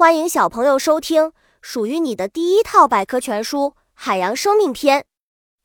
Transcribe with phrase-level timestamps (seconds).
[0.00, 3.58] 欢迎小朋友收听属于你的第一套百科全书
[3.92, 5.00] 《海洋生命篇》。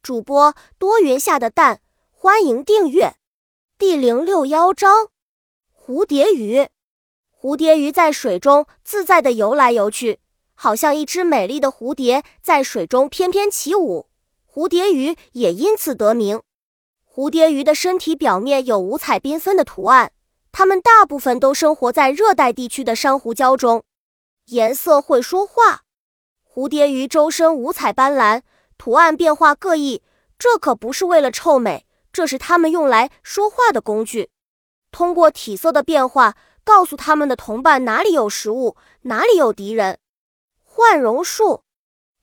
[0.04, 1.80] 主播多云下的蛋，
[2.12, 3.14] 欢迎订阅。
[3.78, 5.08] 第零六幺章：
[5.74, 6.68] 蝴蝶鱼。
[7.32, 10.20] 蝴蝶鱼在水中自在地游来游去，
[10.54, 14.10] 好像一只美丽的蝴蝶在水中翩翩起舞。
[14.54, 16.42] 蝴蝶鱼也因此得名。
[17.10, 20.12] 蝴蝶鱼的身体表面有五彩缤纷的图案。
[20.52, 23.86] 它们大部分都生活在热带地区的珊瑚礁中，
[24.46, 25.84] 颜色会说话。
[26.44, 28.44] 蝴蝶鱼周身五彩斑斓，
[28.78, 30.04] 图案变化各异，
[30.38, 34.30] 这可不是为了臭美，这是它们用来说话的工具。
[34.92, 40.00] 通过体色的变化，告诉它们的同伴哪里有食物，哪里有敌人。
[40.62, 41.64] 换容术，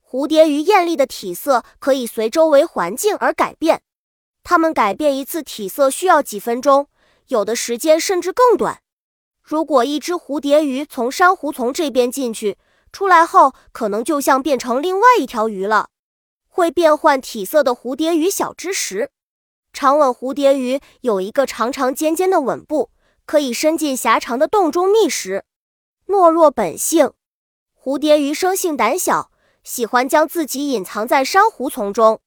[0.07, 3.81] 蝴蝶鱼艳丽的体色可以随周围环境而改变，
[4.43, 6.87] 它们改变一次体色需要几分钟。
[7.27, 8.82] 有的时间甚至更短。
[9.43, 12.57] 如果一只蝴蝶鱼从珊瑚丛这边进去，
[12.93, 15.89] 出来后可能就像变成另外一条鱼了。
[16.47, 19.09] 会变换体色的蝴蝶鱼小知识：
[19.73, 22.91] 长吻蝴蝶鱼有一个长长尖尖的吻部，
[23.25, 25.43] 可以伸进狭长的洞中觅食。
[26.07, 27.11] 懦弱本性，
[27.77, 29.31] 蝴蝶鱼生性胆小，
[29.63, 32.21] 喜欢将自己隐藏在珊瑚丛中。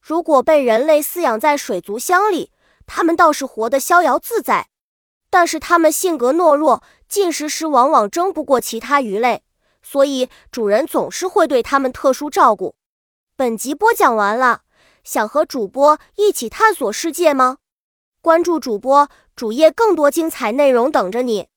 [0.00, 2.52] 如果被人类饲养在水族箱里，
[2.86, 4.68] 它们倒是活得逍遥自在，
[5.32, 9.42] 但是它们性格懦弱，进食时往往争不过其他鱼类，
[9.82, 12.74] 所以主人总是会对它们特殊照顾。
[13.34, 14.60] 本集播讲完了，
[15.02, 17.56] 想和主播一起探索世界吗？
[18.20, 21.48] 关注主播主页，更多精彩内容等着你。